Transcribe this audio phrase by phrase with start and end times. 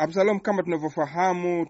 [0.00, 1.66] Absalom, kama tunavyofahamu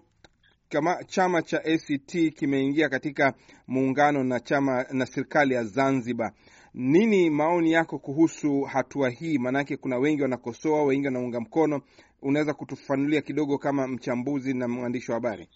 [0.69, 3.33] kama chama cha ACT kimeingia katika
[3.67, 6.31] muungano na chama na serikali ya Zanzibar.
[6.73, 9.37] Nini maoni yako kuhusu hatua hii?
[9.37, 11.81] Maanake kuna wengi wanakosoa, wengi wanaunga mkono.
[12.21, 15.49] Unaweza kutufanulia kidogo kama mchambuzi na mwandishi wa habari?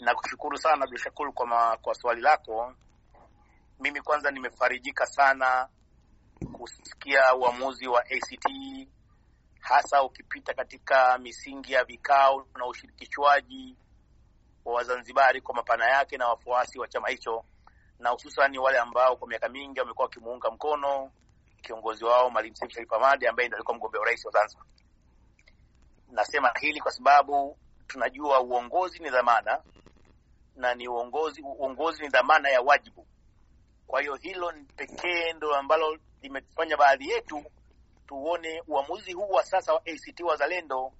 [0.00, 2.74] Nakushukuru sana Abdushakur kwa, kwa swali lako.
[3.80, 5.68] Mimi kwanza nimefarijika sana
[6.52, 8.46] kusikia uamuzi wa ACT,
[9.62, 13.76] hasa ukipita katika misingi ya vikao na ushirikishwaji
[14.64, 17.44] wa Wazanzibari kwa mapana yake na wafuasi wa chama hicho,
[17.98, 21.10] na hususani wale ambao kwa miaka mingi wamekuwa wakimuunga mkono
[21.62, 24.66] kiongozi wao Maalim Seif Sharif Hamad ambaye ndiye alikuwa mgombea urais wa Zanzibar.
[26.10, 29.62] Nasema hili kwa sababu tunajua uongozi ni dhamana
[30.56, 33.06] na ni uongozi, uongozi ni dhamana ya wajibu.
[33.86, 37.44] Kwa hiyo hilo pekee ndo ambalo limefanya baadhi yetu
[38.12, 40.92] tuone uamuzi huu wa sasa wa ACT Wazalendo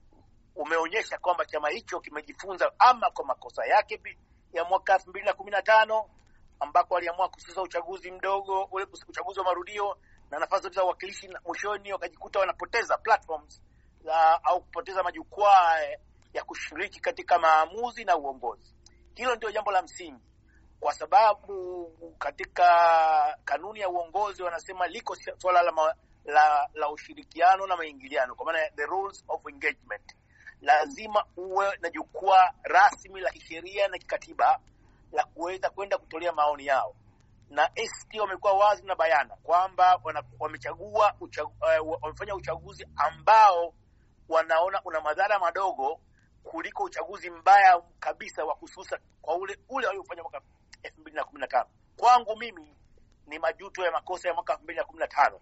[0.56, 4.00] umeonyesha kwamba chama hicho kimejifunza ama kwa makosa yake
[4.52, 6.10] ya mwaka elfu mbili na kumi na tano
[6.60, 9.96] ambako waliamua kususa uchaguzi mdogo ule uchaguzi wa marudio
[10.30, 13.62] na nafasi zote za uwakilishi, mwishoni wakajikuta wanapoteza platforms
[14.04, 15.78] la, au kupoteza majukwaa
[16.32, 18.74] ya kushiriki katika maamuzi na uongozi.
[19.14, 20.22] Hilo ndio jambo la msingi,
[20.80, 22.64] kwa sababu katika
[23.44, 28.86] kanuni ya uongozi wanasema liko suala la, la, la ushirikiano na maingiliano, kwa maana the
[28.86, 30.16] rules of engagement.
[30.60, 34.60] Lazima uwe na jukwaa rasmi la kisheria na kikatiba
[35.12, 36.94] la kuweza kwenda kutolea maoni yao,
[37.50, 40.00] na ACT wamekuwa wazi na bayana kwamba
[40.38, 43.74] wamechagua uchagu, uh, wamefanya uchaguzi ambao
[44.28, 46.00] wanaona una madhara madogo
[46.42, 50.40] kuliko uchaguzi mbaya kabisa wa kususa kwa ule ule waliofanya mwaka
[50.82, 51.66] elfu mbili na kumi na tano.
[51.96, 52.76] Kwangu mimi
[53.26, 55.40] ni majuto ya makosa ya mwaka elfu mbili na kumi na tano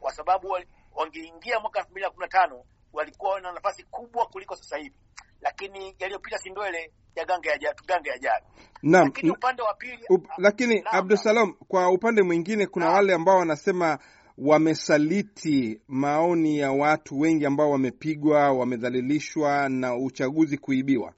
[0.00, 0.56] kwa sababu
[0.94, 4.94] wangeingia mwaka elfu mbili na kumi na tano walikuwa na nafasi kubwa kuliko sasa hivi,
[5.40, 8.46] lakini yaliyopita si ndwele ya gange ya gange ya jana.
[8.82, 13.38] Naam, lakini upande wa pili up, lakini Abdusalam, kwa upande mwingine kuna na wale ambao
[13.38, 13.98] wanasema
[14.38, 21.12] wamesaliti maoni ya watu wengi ambao wamepigwa, wamedhalilishwa na uchaguzi kuibiwa.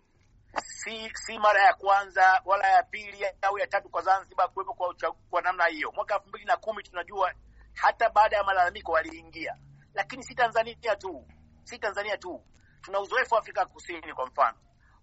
[0.62, 4.94] Si si mara ya kwanza wala ya pili au ya tatu kwa Zanzibar kuwepo kwa,
[5.30, 5.92] kwa namna hiyo.
[5.96, 7.32] Mwaka elfu mbili na kumi tunajua
[7.74, 9.56] hata baada ya malalamiko waliingia,
[9.94, 11.26] lakini si Tanzania tu
[11.64, 12.42] si Tanzania tu,
[12.82, 14.14] tuna uzoefu Afrika Kusini.
[14.14, 14.58] Kwa mfano,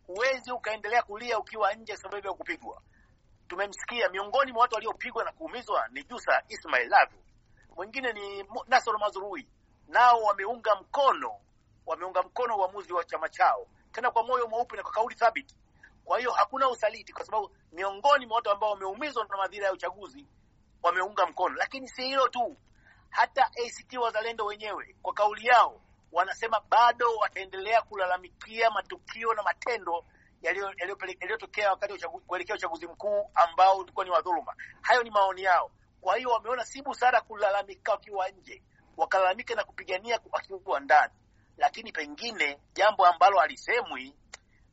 [0.08, 2.82] huwezi ukaendelea kulia ukiwa nje sababu ya kupigwa.
[3.48, 7.24] Tumemsikia miongoni mwa watu waliopigwa na kuumizwa ni Jusa Ismail Lavu,
[7.76, 9.48] mwingine ni Nasor Mazrui,
[9.88, 11.40] nao wameunga mkono
[11.86, 15.56] wameunga mkono uamuzi wa chama chao, tena kwa moyo mweupe na kwa kauli thabiti.
[16.06, 20.28] Kwa hiyo hakuna usaliti, kwa sababu miongoni mwa watu ambao wameumizwa na madhira ya uchaguzi
[20.84, 21.56] wameunga mkono.
[21.56, 22.58] Lakini si hilo tu,
[23.10, 25.82] hata ACT Wazalendo wenyewe kwa kauli yao
[26.12, 30.06] wanasema bado wataendelea kulalamikia matukio na matendo
[30.42, 34.56] yaliyotokea wakati kuelekea uchaguzi mkuu ambao ulikuwa ni wadhuluma.
[34.82, 35.72] Hayo ni maoni yao.
[36.02, 38.64] Kwa hiyo wameona si busara kulalamika wakiwa nje,
[38.98, 41.14] wakalalamika na kupigania wakiwa ndani.
[41.58, 44.16] Lakini pengine jambo ambalo halisemwi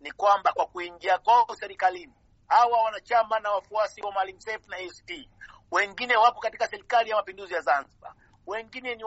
[0.01, 2.13] ni kwamba kwa kuingia kwao serikalini,
[2.49, 5.29] hawa wanachama na wafuasi wa Maalim Seif na ACT
[5.71, 8.15] wengine wapo katika serikali ya mapinduzi ya Zanzibar,
[8.47, 9.05] wengine ni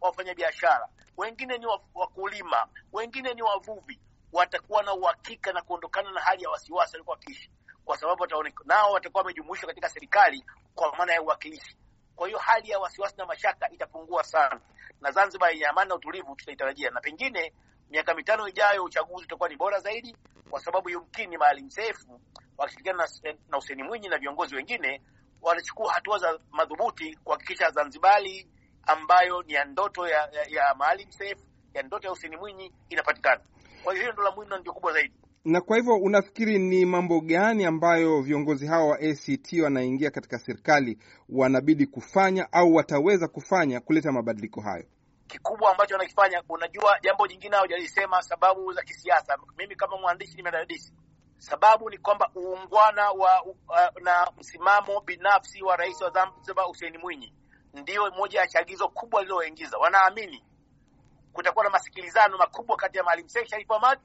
[0.00, 0.88] wafanyabiashara.
[1.16, 4.00] Wengine ni wakulima, wengine ni wavuvi.
[4.32, 7.50] Watakuwa na uhakika na kuondokana na hali ya wasiwasi walikuwa wakiishi,
[7.84, 8.26] kwa sababu
[8.64, 11.76] nao watakuwa wamejumuishwa katika serikali kwa maana ya uwakilishi.
[12.16, 14.60] Kwa hiyo hali ya wasiwasi na mashaka itapungua sana,
[15.00, 17.52] na Zanzibar yenye amani na utulivu tutaitarajia, na pengine
[17.90, 20.16] miaka mitano ijayo uchaguzi utakuwa ni bora zaidi,
[20.50, 22.04] kwa sababu yumkini Maalim Seif
[22.58, 23.08] wakishirikiana
[23.48, 25.02] na Hussein Mwinyi na viongozi wengine
[25.42, 28.48] wanachukua hatua za madhubuti kuhakikisha Zanzibari
[28.86, 31.38] ambayo ni ya ndoto ya, ya, ya Maalim Seif
[31.74, 33.40] ya ndoto ya Hussein Mwinyi inapatikana.
[33.84, 35.14] Kwa hiyo hiyo ndio la muhimu na ndio kubwa zaidi.
[35.44, 40.98] Na kwa hivyo unafikiri ni mambo gani ambayo viongozi hawa wa ACT wanaingia katika serikali
[41.28, 44.84] wanabidi kufanya au wataweza kufanya kuleta mabadiliko hayo?
[45.26, 49.38] Kikubwa ambacho wanakifanya, unajua, jambo jingine hawajalisema, sababu za kisiasa.
[49.58, 50.92] Mimi kama mwandishi nimedadisi,
[51.38, 53.54] sababu ni kwamba uungwana wa uh,
[54.02, 57.32] na msimamo binafsi wa rais wa Zanzibar Hussein Mwinyi
[57.74, 59.78] ndio moja ya chagizo kubwa lililoingiza.
[59.78, 60.44] Wanaamini
[61.32, 63.98] kutakuwa na masikilizano makubwa kati ya Maalim Seif Sharif Hamad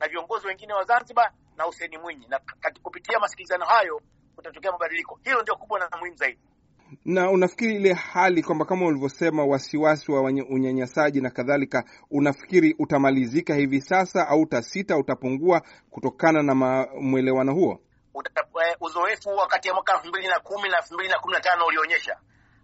[0.00, 2.40] na viongozi wengine wa Zanzibar na Hussein Mwinyi, na
[2.82, 4.00] kupitia masikilizano hayo
[4.36, 5.20] kutatokea mabadiliko.
[5.24, 6.40] Hilo ndio kubwa na muhimu zaidi.
[7.04, 13.80] Na unafikiri ile hali kwamba kama ulivyosema, wasiwasi wa unyanyasaji na kadhalika, unafikiri utamalizika hivi
[13.80, 16.54] sasa au utasita, utapungua kutokana na
[17.00, 17.80] mwelewano huo?
[18.80, 21.66] Uzoefu wakati ya mwaka elfu mbili na kumi na elfu mbili na kumi na tano
[21.66, 22.16] ulionyesha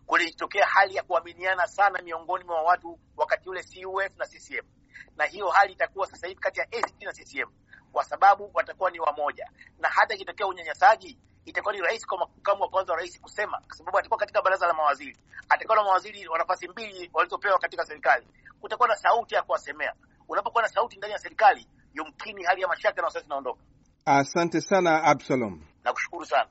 [0.06, 4.64] kulitokea hali ya kuaminiana sana miongoni mwa watu wakati ule CUF na CCM,
[5.16, 7.50] na hiyo hali itakuwa sasa hivi kati ya ACT na CCM
[7.92, 11.18] kwa sababu watakuwa ni wamoja, na hata ikitokea unyanyasaji
[11.54, 14.66] itakuwa ni rahisi kwa makamu wa kwanza wa rais kusema, kwa sababu atakuwa katika baraza
[14.66, 15.16] la mawaziri,
[15.48, 18.26] atakuwa na mawaziri wa nafasi mbili walizopewa katika serikali,
[18.60, 19.92] kutakuwa na sauti ya kuwasemea.
[20.28, 23.60] Unapokuwa na sauti ndani ya serikali, yumkini hali ya mashaka na wasiwasi inaondoka.
[24.04, 26.48] Asante sana Absalom, nakushukuru sana.